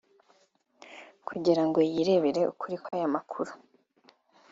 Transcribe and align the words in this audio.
kugira 1.27 1.61
ngo 1.67 1.79
yirebere 1.91 2.41
ukuri 2.53 2.75
kw’aya 2.83 3.09
makuru 3.15 3.51